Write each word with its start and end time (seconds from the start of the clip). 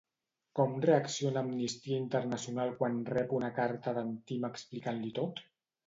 Com 0.59 0.71
reacciona 0.85 1.43
Amnistia 1.45 2.01
Internacional 2.05 2.75
quan 2.83 2.99
rep 3.13 3.39
una 3.43 3.55
carta 3.61 3.97
d'en 4.01 4.13
Tim 4.29 4.53
explicant-li 4.55 5.19
tot? 5.23 5.49